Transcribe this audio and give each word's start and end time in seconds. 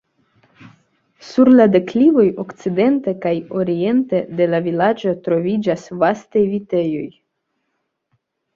Sur 1.31 1.51
la 1.59 1.67
deklivoj 1.75 2.25
okcidente 2.45 3.13
kaj 3.27 3.35
oriente 3.61 4.23
de 4.41 4.49
la 4.55 4.63
vilaĝo 4.71 5.15
troviĝas 5.29 5.87
vastaj 6.07 6.47
vitejoj. 6.57 7.07